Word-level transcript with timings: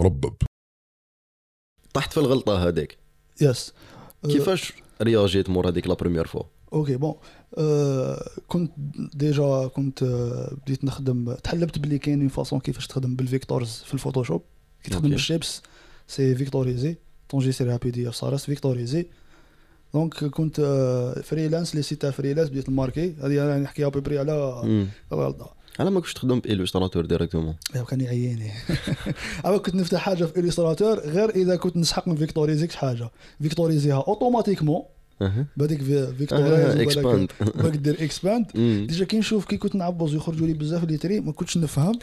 مربب. 0.00 0.34
طحت 1.94 2.12
في 2.12 2.20
الغلطة 2.20 2.68
هذيك 2.68 2.98
yes 3.40 3.72
كيفاش 4.24 4.72
réagit 5.02 5.50
مور 5.50 5.68
هذيك 5.68 5.86
la 5.86 5.94
première 5.94 6.26
fois؟ 6.26 6.42
okay 6.72 6.96
bon 6.96 7.14
آه 7.58 8.30
كنت 8.48 8.72
déjà 9.14 9.66
كنت 9.66 10.02
آه 10.02 10.54
بديت 10.62 10.84
نخدم 10.84 11.34
تحلبت 11.34 11.78
بلي 11.78 11.98
كاين 11.98 12.20
une 12.20 12.28
façon 12.28 12.60
كيفاش 12.60 12.86
تخدم 12.86 13.16
بال 13.16 13.31
vectors 13.31 13.82
في 13.86 13.94
ال 13.94 13.98
Photoshop. 13.98 14.42
كي 14.82 14.90
تخدم. 14.90 15.10
بال 15.10 15.62
shapes 16.08 16.34
c'est 16.34 16.96
vectorisé 17.28 17.52
ت 17.52 17.76
enregistrer 17.76 17.90
ها 17.90 18.08
PDF 18.08 18.14
صار 18.14 18.38
vectorisé 18.38 19.06
donc 19.94 20.24
كنت 20.24 20.60
freelance 21.24 21.74
les 21.74 21.82
sites 21.82 22.06
freelance 22.06 22.48
بديت 22.48 22.68
ن 22.68 22.73
marquer. 22.73 23.14
هذه 23.22 23.42
أنا 23.44 23.58
نحكي 23.58 23.86
à 23.86 23.90
peu 23.90 24.02
près 24.02 24.18
على 24.18 24.62
même. 24.64 24.88
الغلطة. 25.12 25.59
على 25.80 25.90
ما 25.90 26.00
كنتش 26.00 26.14
تخدم 26.14 26.40
ب 26.40 26.45
Illustrator 26.45 27.06
directement 27.06 27.54
كان 27.88 28.00
يعيني. 28.00 28.50
أما 29.46 29.58
كنت 29.58 29.74
نفتح 29.74 30.00
حاجة 30.00 30.24
في 30.24 30.40
Illustrator 30.40 30.98
غير 30.98 31.30
إذا 31.30 31.56
كنت 31.56 31.76
نسحق 31.76 32.08
ن 32.08 32.16
vectoriser 32.16 32.59
كاش 32.59 32.72
حاجة. 32.72 33.10
vectoriser 33.42 34.04
ها 34.08 34.13
automatiquement 34.13 34.82
بهذيك 35.56 35.82
vectorize 36.18 36.76
expand 36.76 37.32
باك 37.54 37.76
دير 37.76 38.04
expand 38.04 38.46
déjà 38.86 39.04
كي 39.04 39.18
نشوف 39.18 39.44
كي 39.44 39.56
كنت 39.56 39.74
نعبز 39.74 40.14
ويخرجوا 40.14 40.46
لي 40.46 40.52
بزاف 40.52 40.84
les 40.84 40.96
traits 40.96 41.20
ما 41.20 41.32
كنتش 41.32 41.58
نفهم. 41.58 41.98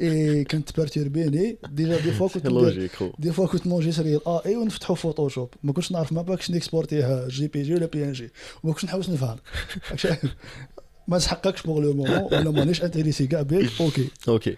et 0.00 0.44
كانت 0.44 0.76
perturber 0.76 1.43
ني 1.43 1.58
déjà 1.70 2.00
des 2.00 2.12
fois 2.12 2.28
كنت 2.28 2.46
des 3.22 3.32
fois 3.32 3.46
كنت 3.46 3.66
ن 3.66 3.70
enregistrer 3.70 4.16
ال 4.16 4.40
AI 4.46 4.56
ونفتحوا 4.56 4.96
Photoshop 4.96 5.48
ما 5.62 5.72
كنتش 5.72 5.92
نعرف 5.92 6.12
ما 6.12 6.22
باكش 6.22 6.50
ن 6.50 7.28
exporter 7.28 7.48
ها 7.48 7.62
JPG 7.62 7.74
ولا 7.74 7.86
PNG 7.86 8.30
وما 8.62 8.72
كنتش 8.72 8.84
نحوس 8.84 9.10
نفهم. 9.10 9.36
ما 11.10 11.16
نسحقكش 11.16 11.62
pour 11.62 11.80
le 11.80 11.92
moment 11.94 12.22
ولا 12.32 12.50
مانيش 12.50 12.82
intéressé 12.82 13.26
كاع 13.26 13.42
بيك 13.42 13.70
okay. 13.80 14.08
okay. 14.28 14.56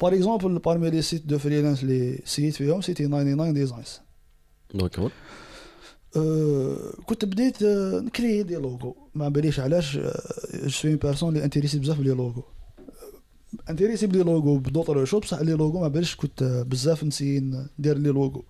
par 0.00 0.14
exemple 0.14 0.58
parmi 0.58 0.90
les 0.90 1.02
sites 1.02 1.26
de 1.26 1.38
freelance 1.38 1.82
اللي 1.82 2.18
سيت 2.24 2.54
فيهم 2.54 2.80
c'était 2.80 3.06
99 3.06 3.52
designs 3.54 4.00
أه 6.16 6.76
كنت 7.06 7.24
بديت 7.24 7.62
أه، 7.62 8.00
ن 8.00 8.07
créer 8.07 8.42
des 8.42 8.56
logos 8.56 8.96
ما 9.14 9.28
باليش 9.28 9.60
علاش 9.60 9.96
je 9.96 10.68
suis 10.68 10.96
personne 10.96 11.28
اللي 11.28 11.44
intéressé 11.44 11.78
بزاف 11.78 11.98
ب 11.98 12.01
les 12.01 12.10
logos 12.10 12.42
intéressé 13.70 14.06
ب 14.06 14.10
les 14.10 14.22
logos 14.22 14.58
ب 14.58 14.63
d'autres 14.63 15.04
choses 15.04 15.22
بصح 15.22 15.40
les 15.40 15.52
logos 15.52 15.80
ما 15.80 15.88
باليش 15.88 16.16
كنت 16.16 16.42
أه، 16.42 16.62
بزاف 16.62 17.04
ن 17.04 17.08
essayer 17.08 17.40
ندير 17.78 17.98
les 17.98 18.08
logos 18.08 18.44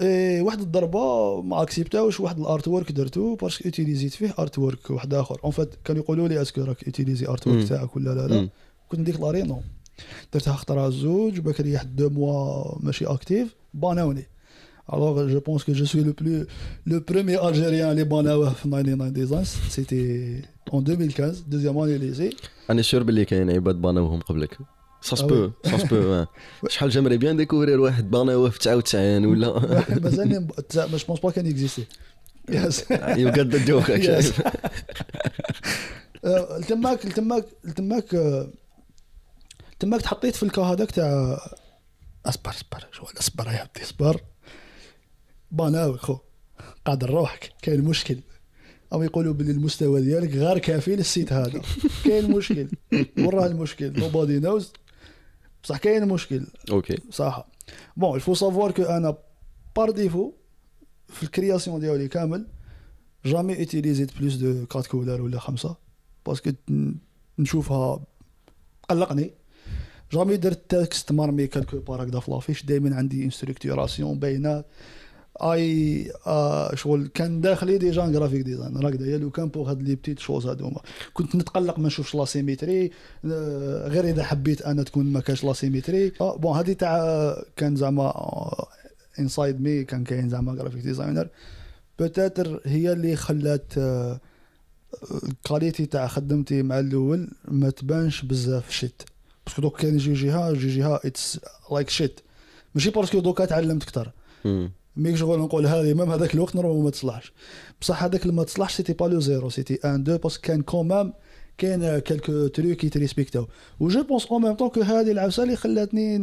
إيه 0.00 0.42
واحد 0.42 0.60
الضربة 0.60 1.42
ما 1.42 1.62
accepter 1.62 2.04
اوش 2.04 2.20
واحد 2.20 2.38
ال 2.38 2.68
artwork 2.68 2.92
درتو 2.92 3.34
parce 3.34 3.53
que 3.53 3.64
utilisé 3.64 4.08
ت 4.08 4.14
فيه 4.14 4.34
artwork 4.38 4.90
واحد 4.90 5.14
آخر. 5.14 5.40
en 5.44 5.50
fait 5.52 5.74
كانوا 5.84 6.02
يقولوا 6.02 6.28
لي 6.28 6.42
est-ce 6.42 6.57
que 6.57 6.64
راك 6.64 6.84
utilisé 6.84 7.26
artwork. 7.26 7.68
تاعك 7.68 7.96
ولا 7.96 8.10
لا 8.14 8.34
لا. 8.34 8.48
كنت 8.88 9.00
déclaré 9.00 9.42
no 9.42 9.62
درتها 10.32 10.52
خطره 10.52 10.88
زوج 10.88 11.38
وباك 11.38 11.60
لي 11.60 11.72
واحد 11.72 11.96
deux 11.96 12.08
mois 12.10 12.78
ماشي 12.80 13.04
actif 13.04 13.54
ban 13.74 13.96
اوني. 13.96 14.26
alors 14.92 15.28
je 15.28 15.40
pense 15.40 15.64
que 15.64 15.72
je 15.72 15.84
suis 15.84 16.02
le 16.02 16.12
plus 16.20 16.46
le 16.86 17.00
premier 17.08 17.48
algérien 17.48 17.90
اللي 17.90 18.04
ban 18.04 18.33
اوه 18.33 18.52
في 18.52 18.68
99 18.68 19.12
designs 19.12 19.48
c'était 19.68 20.42
en 20.72 20.84
2015 20.88 21.42
deuxième 21.48 21.78
année 21.78 21.98
lycée 21.98 22.30
أنا 22.70 22.82
sûr 22.82 23.02
باللي 23.02 23.24
كاين 23.24 23.50
عباد 23.50 23.74
ban 23.80 24.00
اوهم 24.00 24.20
قبلك. 24.20 24.58
ça 25.02 25.16
se 25.16 25.27
peut 25.27 25.50
ça 25.64 25.78
se 25.78 25.93
peut 25.93 26.24
شحال 26.68 26.90
j'aimerais 26.90 27.16
bien 27.16 27.36
découvrir 27.36 27.80
واحد 27.80 28.10
ban 28.10 28.34
اوه 28.34 28.50
في 28.50 28.58
99 28.58 29.24
ولا 29.24 29.60
مازالني 30.00 30.38
mais 30.38 30.48
je 30.74 30.98
pense 31.06 31.20
pas 31.20 31.30
كان 31.30 31.46
exister 31.46 31.86
yes 32.48 32.84
you 32.90 33.30
got 33.30 33.46
the 33.46 33.64
joke 33.64 33.84
Yes. 33.90 34.42
آه، 36.24 36.60
تماك 36.60 36.98
تماك 36.98 37.44
تماك 37.76 38.04
تماك 39.78 40.00
تحطيت 40.02 40.36
في 40.36 40.42
ال 40.42 40.47
cas 40.47 40.62
هذاك 40.62 40.90
تاع 40.90 41.38
اصبر 42.26 42.50
اصبر 42.50 42.86
شو 42.92 43.04
اصبر 43.20 43.46
يا 43.46 43.62
ودي 43.62 43.84
اصبر 43.84 44.20
ban 45.50 45.74
اوك 45.74 45.90
يا 45.90 45.98
خو 45.98 46.18
قادر 46.84 47.10
روحك 47.10 47.52
كاين 47.62 47.80
مشكل 47.80 48.16
أو 48.92 49.02
يقولوا 49.02 49.34
باللي 49.34 49.52
المستوى 49.52 50.00
ديالك 50.00 50.34
غير 50.34 50.58
كافي 50.58 50.96
لل 50.96 51.08
site 51.08 51.32
هذا 51.32 51.62
كاين 52.04 52.30
مشكل 52.30 52.68
وراه 53.18 53.46
المشكل 53.46 54.00
nobody 54.00 54.38
knows 54.38 54.72
بصح 55.64 55.76
كاين 55.76 56.08
مشكل. 56.08 56.46
okay. 56.70 56.98
صح 57.10 57.46
bon 57.96 58.14
il 58.14 58.21
faut 58.21 58.34
savoir 58.34 58.70
que 58.70 58.82
أنا 58.82 59.18
par 59.76 59.90
défaut 59.90 60.32
في 61.08 61.22
ال 61.22 61.28
création 61.28 61.80
ديالي 61.80 62.08
كامل 62.08 62.46
jamais 63.24 63.58
utilisé 63.58 64.11
ت 64.11 64.18
plus 64.18 64.34
de 64.34 64.66
4 64.76 64.82
couleurs 64.88 65.22
ولا 65.22 65.38
خمسة 65.38 65.76
parce 66.26 66.41
que 66.41 66.50
نشوفها 67.38 68.00
قلقني. 68.90 69.30
jamais 70.12 70.36
درت 70.36 70.74
texte 70.74 71.12
مرمي 71.12 71.46
quelque 71.46 71.78
part 71.78 72.02
هكذا 72.02 72.20
في 72.20 72.30
l'affiche. 72.30 72.64
دائما 72.64 72.96
عندي 72.96 73.22
une 73.22 73.30
structuration 73.30 74.18
باينة. 74.18 74.64
أي 75.36 76.12
آه 76.26 76.74
شغل. 76.74 77.06
كان 77.14 77.40
داخلي 77.40 77.78
déjà 77.78 78.06
graphic 78.06 78.40
design 78.42 78.86
هكذا 78.86 79.06
يا 79.06 79.18
لو 79.18 79.30
كان 79.30 79.48
pour 79.48 79.70
هاد 79.70 79.82
les 79.82 79.94
petites 79.94 80.18
choses 80.18 80.46
هادوما 80.46 80.80
كنت 81.14 81.36
نتقلق 81.36 81.78
ما 81.78 81.86
نشوفش 81.86 82.14
la 82.14 82.24
symétrie 82.24 82.90
آه، 83.24 83.88
غير 83.88 84.04
إذا 84.04 84.24
حبيت 84.24 84.62
أنا 84.62 84.82
تكون 84.82 85.06
ما 85.06 85.20
كانش 85.20 85.44
la 85.44 85.52
symétrie 85.52 86.12
آه 86.20 86.36
bon 86.36 86.56
هذه 86.56 86.72
تاع 86.72 87.36
كان 87.56 87.76
زعما 87.76 88.14
inside 89.18 89.60
me 89.60 89.84
كان 89.84 90.04
كاين 90.04 90.28
زعما 90.28 90.54
graphic 90.54 90.82
designer 90.82 91.28
peut-être 91.98 92.60
هي 92.64 92.92
اللي 92.92 93.16
خلات 93.16 93.72
آه، 93.78 94.20
ال 95.28 95.35
qualité 95.35 95.86
تاع 95.86 96.06
خدمتي 96.06 96.62
مع 96.62 96.78
الأول 96.78 97.28
ما 97.48 97.70
تبانش 97.70 98.22
بزاف 98.22 98.70
shit 98.70 99.02
parce 99.46 99.56
que 99.56 99.62
donc 99.62 99.80
كان 99.80 99.94
يجي 99.94 100.12
جهه 100.12 100.50
يجي 100.50 100.78
جهه 100.78 101.00
it's 101.04 101.40
like 101.72 101.90
shit 101.90 102.20
ماشي 102.74 102.90
parce 102.90 103.09
que 103.09 103.20
دوكا 103.20 103.44
تعلمت 103.44 103.82
أكثر. 103.82 104.10
mais 105.00 105.16
شغل 105.16 105.38
نقول 105.38 105.66
هذه 105.66 105.94
même 105.94 106.10
هذاك 106.10 106.34
الوقت 106.34 106.56
normal 106.56 106.84
ما 106.84 106.90
تصلحش 106.90 107.32
بصح 107.80 108.04
هذاك 108.04 108.22
اللي 108.22 108.32
ما 108.32 108.44
تصلحش 108.44 108.74
c'était 108.74 108.92
pas 108.92 109.04
le 109.06 109.20
zéro 109.20 109.50
c'était 109.50 109.74
un 109.74 110.04
deux 110.04 110.18
parce 110.18 110.33
que 110.33 110.42
كان 110.42 110.62
quand 110.62 110.90
même 110.90 111.12
كاين 111.58 111.98
quelques 111.98 112.46
trucs 112.46 112.84
يت 112.84 112.94
respecter 112.94 113.41
او 113.41 113.46
و 113.80 113.88
je 113.88 114.02
pense 114.02 114.26
en 114.26 114.42
même 114.42 114.54
temps 114.54 114.68
que 114.68 114.80
هذه 114.80 115.10
العفسة 115.10 115.42
اللي 115.42 115.56
خلاتني 115.56 116.18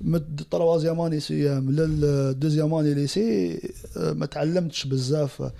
من 0.00 0.14
ال 0.14 0.23
troisième 0.23 1.00
année 1.00 1.20
CEM 1.20 1.70
لل 1.70 1.91
deuxième 1.91 2.74
année 2.74 2.94
lycée 2.94 3.58
آه، 3.96 4.12
ما 4.12 4.26
تعلمتش 4.26 4.86
بزاف 4.86 5.50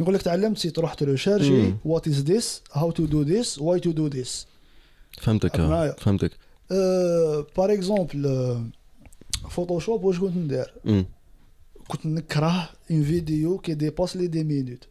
نقول 0.00 0.14
لك 0.14 0.22
تعلمت 0.22 0.58
c'est 0.58 0.70
تروح 0.70 0.94
ت 0.94 1.01
rechercher. 1.01 1.74
what 1.84 2.08
is 2.08 2.20
this 2.20 2.62
how 2.72 2.90
to 2.90 3.04
do 3.04 3.22
this 3.22 3.58
why 3.58 3.80
to 3.80 3.90
do 3.90 4.06
this 4.06 4.46
فهمتك. 5.56 6.00
فهمتك 6.00 6.30
par 7.56 7.72
exemple 7.72 8.60
Photoshop 9.50 10.04
واش 10.04 10.18
كنت 10.18 10.36
ندير. 10.36 10.74
كنت 11.88 12.06
نكره 12.06 12.68
une 12.90 13.02
vidéo 13.02 13.58
qui 13.58 13.74
dépasse 13.74 14.16
les 14.16 14.26
dix 14.26 14.44
minutes 14.44 14.84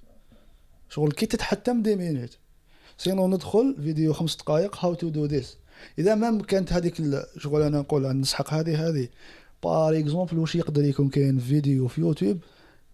شغل 0.90 1.12
كي 1.12 1.26
تتحتم 1.26 1.82
dix 1.82 1.96
minutes 1.96 2.38
sinon 2.98 3.28
ندخل 3.28 3.76
فيديو 3.84 4.14
خمس 4.14 4.36
دقائق 4.36 4.86
how 4.86 4.94
to 4.94 5.10
do 5.10 5.26
this 5.26 5.58
إذا 6.00 6.16
ما 6.16 6.42
كانت 6.44 6.74
هذيك 6.74 6.96
شغل 7.38 7.62
أنا 7.62 7.80
نقول 7.80 8.20
نسحق 8.20 8.54
هذه 8.54 8.90
هذه. 8.90 9.08
par 9.64 9.98
exemple 9.98 10.38
واش 10.38 10.56
يقدر 10.56 10.84
يكون 10.84 11.10
كاين 11.10 11.40
فيديو 11.40 11.88
في 11.88 12.02
يوتيوب 12.02 12.40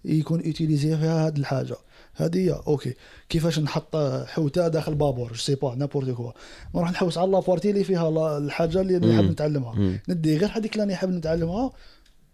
يكون 0.05 0.45
utilisé 0.45 0.97
فيها 0.97 1.27
هذه 1.27 1.37
الحاجة. 1.37 1.75
هذه 2.15 2.37
هي. 2.37 2.61
okay. 2.67 2.93
كيفاش 3.29 3.59
نحط 3.59 3.95
حوتة 4.27 4.67
داخل 4.67 4.95
بابور؟ 4.95 5.27
je 5.29 5.35
sais 5.35 5.55
pas 5.55 5.75
n'importe 5.75 6.09
quoi 6.09 6.31
نروح 6.75 6.91
نحوس 6.91 7.17
على 7.17 7.31
la 7.31 7.41
partie 7.41 7.69
اللي 7.69 7.83
فيها 7.83 8.37
الحاجة 8.37 8.81
اللي. 8.81 9.15
حاب 9.15 9.25
نتعلمها. 9.25 9.99
ندي 10.09 10.37
غير 10.37 10.49
هذيك 10.57 10.73
اللي 10.73 10.83
أنا 10.83 10.95
حاب 10.95 11.09
نتعلمها 11.09 11.71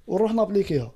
ونروح 0.07 0.33
ن 0.33 0.38
appliquer 0.38 0.81
ها. 0.81 0.91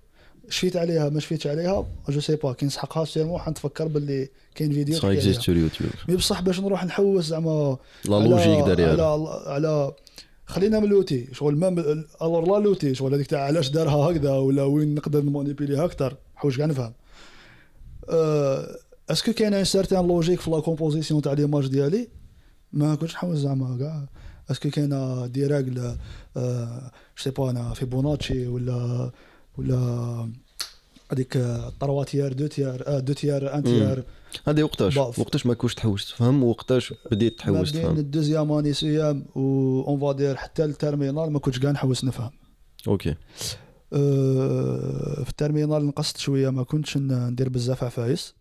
شفيت 0.49 0.77
عليها 0.77 1.09
ما 1.09 1.19
شفيتش 1.19 1.47
عليها 1.47 1.85
je 2.09 2.19
sais 2.19 2.35
pas 2.35 2.53
كي 2.53 2.65
نسحقها 2.65 3.05
sûrement 3.05 3.39
حنتفكر 3.39 3.87
باللي 3.87 4.29
كاين 4.55 4.71
فيديو 4.73 4.99
عليها. 5.03 5.13
existe 5.17 5.41
sur 5.41 5.57
يوتيوب. 5.57 5.89
mais 6.09 6.15
بصح 6.15 6.41
باش 6.41 6.59
نروح 6.59 6.85
نحوس 6.85 7.25
زعما 7.25 7.77
la 8.05 8.19
على- 8.19 8.23
logique 8.27 8.65
derrière 8.65 8.97
ال 8.97 9.01
على 9.01 9.27
على 9.45 9.91
خلينا 10.45 10.79
من 10.79 10.87
l'outil 10.89 11.27
شغل 11.33 11.55
mais 11.55 11.67
alors 12.21 12.45
لا 12.59 12.63
l'outil 12.63 12.95
شغل 12.95 13.13
هذيك 13.13 13.27
تاع 13.27 13.39
علاش 13.43 13.69
دارها 13.69 13.95
هكذا 14.11 14.31
ولا 14.31 14.63
وين 14.63 14.95
نقدر 14.95 15.21
ن 15.21 15.27
manipuler 15.27 15.79
ها 15.79 15.85
أكثر 15.85 16.15
حوش 16.35 16.57
كاع 16.57 16.65
نفهم. 16.65 16.93
أه 18.09 18.75
est-ce 19.09 19.25
que 19.25 19.33
كاين 19.33 19.53
une 19.53 19.63
certaine 19.63 20.07
logique 20.07 20.39
في 20.39 20.51
la 20.51 20.59
composition 20.59 21.21
تاع 21.21 21.33
l'image 21.33 21.67
ديالي؟ 21.67 22.07
ما 22.73 22.95
كنتش 22.95 23.13
نحوس 23.13 23.37
زعما 23.37 23.77
كاع. 23.79 24.05
est-ce 24.51 24.63
que 24.63 24.69
كاين 24.69 24.89
des 25.31 25.47
règles 25.47 25.97
أه 26.37 26.91
sais 27.17 27.29
pas 27.29 27.49
أنا 27.49 27.73
فيبوناتشي 27.73 28.47
ولا 28.47 29.11
ولا 29.57 30.29
هذيك 31.11 31.37
trois 31.79 32.03
tiers 32.03 32.33
deux 32.33 32.47
tiers 32.47 32.83
آه 32.87 32.99
deux 32.99 33.13
tiers 33.13 33.55
un 33.55 33.63
tiers 33.63 34.03
هذه 34.47 34.63
وقتاش. 34.63 34.97
وقتاش 34.97 35.45
ما 35.45 35.53
كنتش 35.53 35.75
تحوس؟ 35.75 36.09
تفهم؟ 36.09 36.43
وقتاش 36.43 36.93
بديت 37.11 37.39
تحوس؟ 37.39 37.71
بين 37.71 37.81
تفهم؟ 37.81 37.97
ال 37.97 38.03
deuxième 38.03 38.51
année 38.51 38.73
CEM 38.73 39.25
و 39.35 39.41
on 39.87 39.99
va 39.99 40.11
dire 40.11 40.35
حتى 40.35 40.65
ال 40.65 40.72
terminale 40.72 41.31
ما 41.31 41.39
كنتش 41.39 41.59
كاع 41.59 41.71
نحوس 41.71 42.03
نفهم. 42.03 42.31
okay. 42.87 43.15
أه، 43.93 45.23
في 45.23 45.29
ال 45.29 45.35
terminale 45.35 45.85
نقصت 45.85 46.17
شوية 46.17 46.49
ما 46.49 46.63
كنتش 46.63 46.97
ندير 46.97 47.49
بزاف 47.49 47.83
عفايس. 47.83 48.33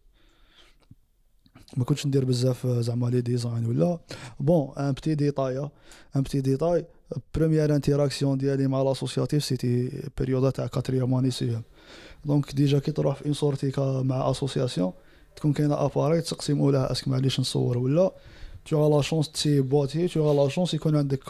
ما 1.76 1.84
كنتش 1.84 2.06
ندير 2.06 2.24
بزاف 2.24 2.66
زعما 2.66 3.06
les 3.06 3.20
designs 3.20 3.66
ولا. 3.66 3.98
bon 4.40 4.74
un 4.78 4.92
petit 4.92 5.14
détail 5.14 5.68
un 6.16 6.22
petit 6.22 6.40
détail 6.40 6.84
première 7.34 7.74
interaction 7.76 8.38
ديالي 8.38 8.66
مع 8.66 8.82
l'associatif 8.82 9.44
c'était 9.44 10.02
période 10.18 10.50
تاع 10.50 10.66
quatrième 10.66 11.14
année 11.14 11.30
donc 12.24 12.54
déjà 12.54 12.78
كي 12.78 12.92
تروح 12.92 13.16
في 13.16 13.24
une 13.26 13.34
sortie 13.34 13.70
كا- 13.70 14.02
مع 14.02 14.30
association 14.30 14.92
تكون 15.36 15.52
كاينة 15.52 15.84
appareil 15.84 16.20
تسقسي 16.20 16.52
مولاها 16.54 16.92
est-ce 16.92 17.03
que 17.03 17.08
معليش 17.08 17.40
نصور 17.40 17.78
ولا. 17.78 18.10
Tu 18.68 18.68
as 18.68 18.90
la 18.90 19.08
chance 19.08 19.32
تسيبواتي 19.32 20.08
tu 20.08 20.12
as 20.12 20.14
la 20.50 20.54
chance 20.54 20.74
يكون 20.74 20.96
عندك 20.96 21.20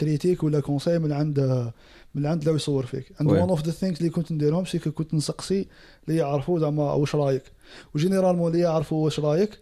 critique 0.00 0.42
ولا 0.42 0.60
conseil 0.60 0.98
من 0.98 1.12
عند 1.12 1.70
من 2.14 2.26
عند 2.26 2.44
لو 2.44 2.54
يصور 2.56 2.86
فيك. 2.86 3.12
oui. 3.20 3.46
one 3.46 3.50
of 3.58 3.62
the 3.62 3.70
things 3.70 3.98
اللي 3.98 4.10
كنت 4.10 4.32
نديرهم 4.32 4.64
c'est 4.64 4.78
كنت 4.78 5.14
نسقسي 5.14 5.66
اللي 6.08 6.18
يعرفوا 6.20 6.58
زعما 6.58 6.92
واش 6.92 7.14
رايك. 7.14 7.42
و 7.94 7.98
généralement 7.98 8.52
اللي 8.52 8.62
يعرفوا 8.62 9.04
واش 9.04 9.20
رايك 9.20 9.58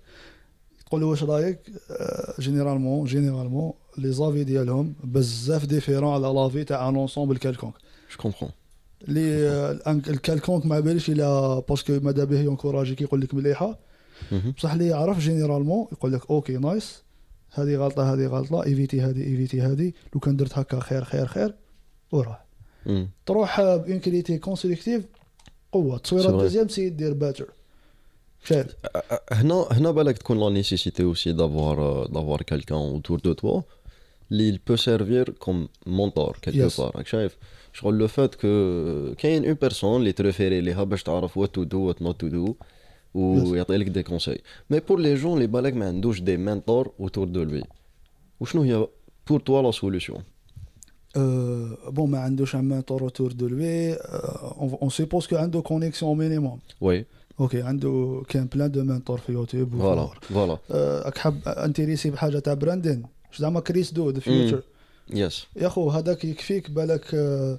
تقول 0.86 1.00
له 1.00 1.06
واش 1.06 1.24
رايك؟ 1.24 1.58
généralement 2.40 3.06
généralement 3.06 3.72
les 3.98 4.12
avis 4.12 4.44
ديالهم 4.44 4.94
بزاف 5.04 5.66
différents 5.66 6.12
على 6.14 6.34
l'avis 6.34 6.64
تاع 6.64 6.88
un 6.88 6.96
ensemble 6.96 7.36
quelconque 7.36 7.74
je 9.08 9.48
آه، 9.48 9.74
الأن- 9.78 10.08
ال 10.08 10.13
quelconque 10.13 10.66
ما 10.66 10.80
باليش 10.80 11.10
الا 11.10 11.58
parce 11.68 11.88
que 11.88 12.00
ماذا 12.02 12.24
به 12.24 12.40
ي 12.40 12.45
encourager 12.45 12.95
ك 12.95 13.00
يقول 13.00 13.20
لك 13.20 13.34
مليحه 13.34 13.78
بصح 14.58 14.72
اللي 14.72 14.86
يعرف 14.86 15.18
généralement 15.18 15.86
يقول 15.92 16.12
لك 16.12 16.30
okay 16.30 16.56
nice 16.56 17.02
هذه 17.50 17.76
غلطه 17.76 18.14
هذه 18.14 18.26
غلطه 18.26 18.64
éviter 18.64 19.00
هذه 19.00 19.22
éviter 19.22 19.60
هذه 19.60 19.92
لو 20.14 20.20
كان 20.20 20.36
درت 20.36 20.58
هكا 20.58 20.80
خير 20.80 21.04
خير 21.04 21.26
خير 21.26 21.54
وراح 22.12 22.44
تروح 23.26 23.60
bon 23.60 23.98
critique 23.98 24.38
constructive 24.38 25.04
قوه 25.72 25.98
تصويره 25.98 26.28
vrai. 26.28 26.30
deuxième 26.42 26.68
c'est 26.68 26.88
دير 26.88 27.12
باتر 27.14 27.46
هنا 29.32 29.66
هنا 29.70 29.90
بالك 29.90 30.18
تكون 30.18 30.40
la 30.40 30.48
nécessité 30.50 31.02
aussi 31.02 31.32
d'avoir 31.32 32.06
d'avoir 32.06 32.42
quelqu'un 32.42 32.78
autour 32.78 33.18
de 33.20 33.32
toi. 33.32 33.60
اللي 34.32 34.60
peut 34.66 34.76
servir 34.76 35.30
comme 35.30 35.68
mentor 35.86 36.36
quelque 36.42 36.68
Yes. 36.68 36.80
بار 36.80 36.96
راك 36.96 37.06
شايف؟ 37.06 37.36
شغل 37.72 37.98
le 37.98 38.08
fait 38.08 38.34
que 38.34 39.14
كاين 39.18 39.44
une 39.44 39.54
personne 39.54 40.00
اللي 40.00 40.12
t 40.12 40.18
référer 40.18 40.60
ليها 40.60 40.84
باش 40.84 41.02
تعرف 41.02 41.36
what 41.36 41.54
to 41.54 41.62
do 41.62 41.78
what 41.80 42.02
not 42.02 42.20
to 42.20 42.28
do 42.28 42.54
ويعطي 43.14 43.76
لك 43.76 43.86
des 43.88 44.02
conseils 44.02 44.40
mais 44.70 44.80
pour 44.80 44.98
les 45.00 45.14
gens 45.14 45.34
اللي 45.34 45.46
بالك 45.46 45.74
ما 45.74 45.86
عندوش 45.88 46.20
des 46.20 46.36
mentors 46.36 46.92
autour 47.00 47.26
de 47.28 47.42
lui 47.42 47.62
وشنو 48.40 48.62
هي 48.62 48.86
pour 49.28 49.40
toi 49.40 49.62
la 49.62 49.70
solution 49.70 50.22
أه 51.16 51.76
bon 51.88 52.10
ما 52.10 52.18
عندوش 52.18 52.54
un 52.54 52.68
mentor 52.68 53.02
autour 53.02 53.32
de 53.32 53.48
lui 53.48 53.92
on 53.94 54.90
suppose 54.90 55.26
que 55.26 55.36
عنده 55.36 55.60
connexion 55.60 56.18
minimum 56.18 56.58
oui 56.80 57.04
okay 57.40 57.62
عنده 57.62 58.22
كان 58.28 58.46
plein 58.46 58.70
de 58.72 58.84
mentors 58.84 59.18
في 59.18 59.32
يوتيوب 59.32 59.70
voilà. 59.78 60.08
voilà. 60.22 60.58
راك 61.04 61.18
حاب 61.18 61.48
intéressé 61.48 62.10
بحاجة 62.10 62.38
تاع 62.38 62.54
branding؟ 62.54 63.02
زعما 63.38 63.60
Chris 63.60 63.92
Do 63.92 64.10
The 64.10 64.20
Futur 64.20 64.62
yes 65.10 65.46
يا 65.56 65.68
خو 65.68 65.90
هذاك 65.90 66.24
يكفيك 66.24 66.70
بالك 66.70 67.14
آه، 67.14 67.58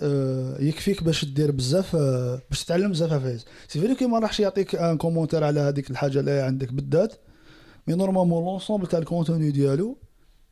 آه، 0.00 0.60
يكفيك 0.62 1.02
باش 1.04 1.24
دير 1.24 1.50
بزاف 1.50 1.96
آه، 1.96 2.40
باش 2.50 2.64
تتعلم 2.64 2.90
بزاف 2.92 3.12
عفايس 3.12 3.44
c'est 3.68 3.80
vrai 3.80 3.94
كي 3.94 4.06
ما 4.06 4.18
راحش 4.18 4.40
يعطيك 4.40 4.74
un 4.74 4.96
commentaire 4.98 5.44
على 5.44 5.60
هذيك 5.60 5.90
الحاجة 5.90 6.20
اللي 6.20 6.30
عندك 6.40 6.72
بالذات 6.72 7.14
mais 7.86 7.94
normalement 7.94 8.44
l'ensemble 8.44 8.86
تاع 8.86 8.98
ال 8.98 9.05
contenu 9.05 9.50
ديالو 9.50 9.96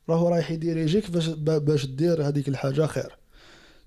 راهو 0.09 0.29
رايح 0.29 0.51
ي 0.51 0.58
diriger 0.58 1.04
ك 1.04 1.11
باش 1.11 1.29
با- 1.29 1.59
باش 1.59 1.87
دير 1.87 2.29
هذيك 2.29 2.49
الحاجة 2.49 2.87
خير. 2.87 3.17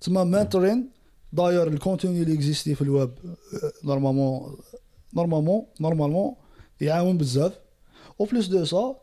تسمى 0.02 0.24
mentor 0.26 0.90
داير 1.34 1.68
ال 1.68 1.74
contenu 1.74 2.22
اللي 2.22 2.34
اكزيستي 2.34 2.76
في 2.76 2.82
ال 2.82 2.89
web 2.89 3.12
normalement 3.84 4.58
normalement 5.16 5.66
normalement 5.82 6.36
يعاون 6.82 7.18
بزاف 7.18 7.54
en 8.22 8.26
plus 8.26 8.48
de 8.48 8.66
ça 8.66 8.96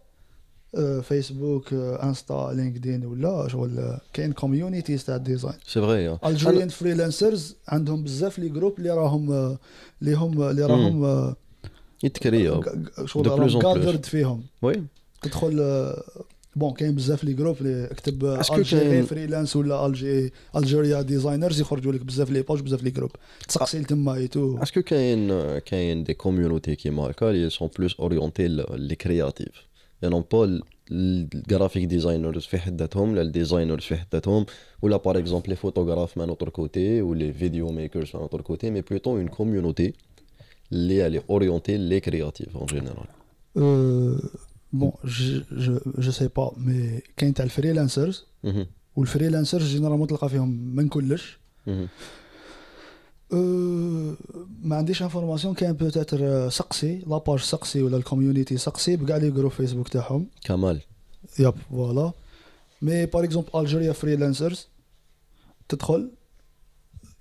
فيسبوك 1.03 1.73
انستا 1.73 2.51
لينكدين 2.55 3.05
ولا 3.07 3.49
شغل 3.49 3.99
كاين 4.13 4.33
communities 4.33 5.05
تاع 5.05 5.17
ال 5.17 5.22
design 5.22 5.55
c'est 5.67 5.81
vrai 5.81 6.19
Algerian 6.27 6.69
freelancers 6.69 7.57
عندهم 7.69 8.05
بزاف 8.05 8.39
les 8.39 8.49
groupes 8.49 8.79
اللي 8.79 8.91
راهم 8.91 9.57
اللي 10.03 10.15
هم 10.15 10.43
اللي 10.43 10.67
راهم 10.67 11.05
ق- 12.61 13.05
شغل. 13.05 13.23
cadrer 13.63 14.05
فيهم 14.05 14.43
oui 14.63 14.83
تدخل 15.23 15.61
bon 16.59 16.73
كاين 16.73 16.95
بزاف 16.95 17.25
les 17.25 17.33
groupes 17.33 17.57
اللي 17.61 17.85
اكتب 17.91 18.25
Algérie 18.25 19.03
freelance 19.03 19.57
ولا 19.57 19.87
الجي 19.87 20.33
Algeria 20.57 21.03
designers 21.03 21.61
يخرجوا 21.61 21.93
لك 21.93 22.05
بزاف 22.05 22.31
les 22.31 22.43
pages 22.43 22.61
بزاف 22.61 22.83
les 22.83 22.91
groupes 22.91 23.11
تسقسي 23.49 23.85
تما 23.85 24.15
ايتو 24.15 24.59
est-ce 24.63 24.76
que 24.76 24.83
كاين 24.83 25.59
كاين 25.59 26.05
des 26.05 26.15
communautés 26.15 26.77
كيما 26.77 27.03
هكا 27.03 27.31
اللي 27.31 27.51
sont 27.51 27.69
plus 27.79 28.01
orientées 28.01 28.49
les 28.49 28.95
créatifs 28.95 29.69
يعني 30.03 30.25
pas 30.33 30.61
ال 30.91 31.02
graphic 31.03 31.85
designers 31.85 32.43
في 32.43 32.59
حد 32.59 32.81
ذاتهم 32.81 33.15
لا 33.15 33.23
ال 33.23 33.29
designers 33.29 33.83
في 33.83 33.97
حد 33.97 34.07
ذاتهم 34.13 34.47
ولا 34.83 34.97
par 34.97 35.19
exemple 35.19 35.49
les 35.49 35.57
photographes 35.57 36.19
من 36.19 36.29
autre 36.29 36.49
côté 36.49 37.03
و 37.03 37.15
les 37.15 37.33
video 37.33 37.71
makers 37.71 38.11
من 38.15 38.21
autre 38.21 38.41
côté 38.41 38.71
mais 38.71 38.81
plutôt 38.81 39.11
une 39.17 39.29
communauté 39.29 39.93
اللي 40.73 41.07
اللي 41.07 41.23
orientée 41.31 41.77
les 41.77 42.01
créatifs 42.01 42.57
en 42.57 42.67
général 42.67 43.07
bon 44.73 44.93
je 45.05 45.79
je 45.99 46.11
sais 46.11 46.29
pas 46.29 46.53
mais 46.57 47.01
كاين 47.17 47.35
تاع 47.35 47.45
ال 47.45 47.51
freelancers 47.51 48.25
وال 48.97 49.08
freelancers 49.08 49.67
généralement 49.67 50.09
تلقى 50.09 50.29
فيهم 50.29 50.77
من 50.77 50.89
كلش 50.89 51.39
ما 54.63 54.77
عنديش 54.77 55.03
information 55.03 55.55
كاين 55.55 55.73
peut-être 55.73 56.49
سقسي 56.49 56.99
la 57.07 57.17
page 57.17 57.39
سقسي 57.39 57.83
ولا 57.83 57.97
ال 57.97 58.03
community 58.03 58.57
سقسي 58.57 58.97
بكاع 58.97 59.17
les 59.17 59.31
groupes 59.31 59.53
فيسبوك 59.53 59.89
تاعهم 59.89 60.27
كمال 60.45 60.81
yep 61.39 61.55
voilà 61.71 62.13
mais 62.83 63.07
par 63.07 63.25
exemple 63.25 63.49
Algeria 63.55 63.93
freelancers 63.93 64.69
تدخل 65.69 66.11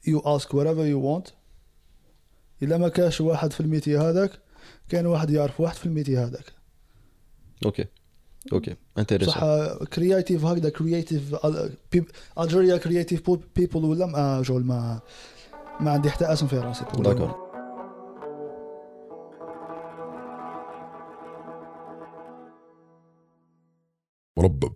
you 0.08 0.20
ask 0.20 0.56
whatever 0.56 0.86
you 0.86 1.00
want 1.00 1.28
الا 2.64 2.78
ما 2.78 2.90
كاش 2.90 3.22
واحد 3.22 3.54
في 3.54 3.60
ال 3.60 3.65
métier 3.65 3.98
هذاك 3.98 4.32
كاين 4.90 5.06
واحد 5.06 5.30
يعرف 5.30 5.60
واحد 5.62 5.76
في 5.76 5.86
ال 5.86 5.90
métier 5.90 6.18
هذاك 6.18 6.57
okay. 7.66 7.86
okay. 8.54 8.76
intéressant 8.98 9.34
creative 9.94 10.46
هكذا 10.46 10.70
creative 10.70 11.36
Algeria 12.40 12.78
creative 12.78 13.32
people 13.56 13.86
ولا 13.86 14.06
ما 14.06 14.44
شغل 14.44 14.64
ما 14.64 15.00
ما 15.80 15.92
عندي 15.92 16.10
حتى 16.10 16.26
اسم 16.34 16.48
في 16.48 16.58
راسي. 16.58 16.86
d'accord. 17.00 17.48
مربب 24.38 24.74